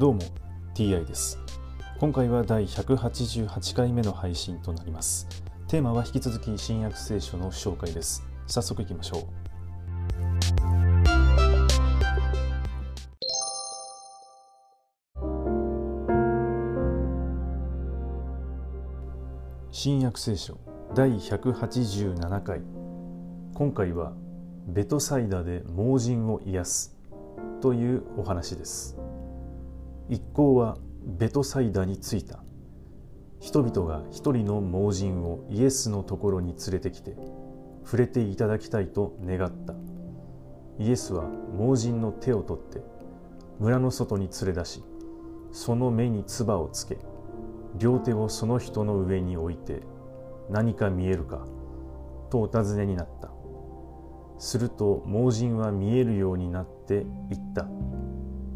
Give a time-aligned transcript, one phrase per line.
[0.00, 0.20] どうも
[0.74, 1.38] TI です。
[1.98, 5.28] 今回は第188回目の配信となります。
[5.68, 8.26] テーマは引き続き新約聖書の紹介です。
[8.46, 9.24] 早速いきましょう。
[19.70, 20.56] 新約聖書
[20.94, 22.62] 第187回。
[23.52, 24.14] 今回は
[24.66, 26.96] ベトサイダで盲人を癒す
[27.60, 28.99] というお話です。
[30.10, 32.42] 一行はベトサイダに着いた。
[33.38, 37.16] 人々が一人の盲人をイエスのところに連れてきて
[37.84, 39.74] 触れていただきたいと願った。
[40.80, 42.82] イエスは盲人の手を取って
[43.60, 44.82] 村の外に連れ出し
[45.52, 46.98] その目に唾をつけ
[47.78, 49.82] 両手をその人の上に置いて
[50.48, 51.46] 何か見えるか
[52.30, 53.30] とお尋ねになった。
[54.38, 57.68] すると盲人は見えるようになって言った。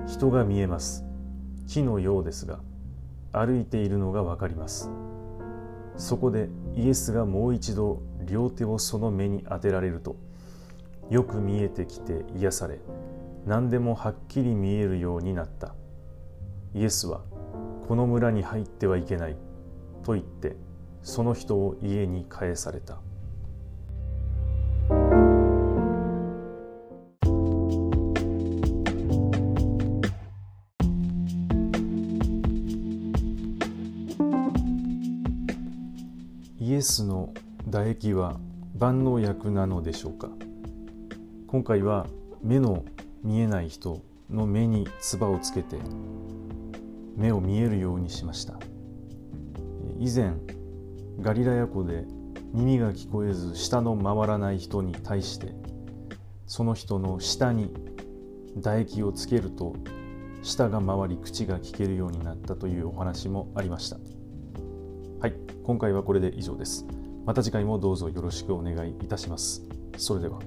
[0.08, 1.04] 人が見えます。
[1.66, 2.60] 木のようですが
[3.32, 4.90] 歩いているのがわかります。
[5.96, 10.16] そこでイエスがもう一度両手をその目に当てられると
[11.10, 12.80] よく見えてきて癒され
[13.46, 15.74] 何でもはっきり見えるようになった。
[16.74, 17.20] イエスは
[17.86, 19.36] この村に入ってはいけない
[20.02, 20.56] と言って
[21.02, 22.98] その人を家に帰された。
[36.64, 37.34] イエスの
[37.66, 38.40] 唾液は
[38.74, 40.30] 万能薬なのでしょうか？
[41.46, 42.06] 今回は
[42.42, 42.86] 目の
[43.22, 45.76] 見えない人の目に唾をつけて
[47.18, 48.58] 目を見えるようにしました。
[49.98, 50.36] 以前
[51.20, 52.06] ガリラヤ湖で
[52.54, 55.48] 耳が聞こえず舌の回らない人に対して
[56.46, 57.74] その人の舌に
[58.56, 59.76] 唾液をつけると
[60.42, 63.98] 舌が回り口が聞けるようになったというお話もありました。
[65.24, 65.34] はい。
[65.62, 66.86] 今回はこれで以上です。
[67.24, 69.62] また次回もどうぞよろしくお願いいたします。
[69.96, 70.38] それでは。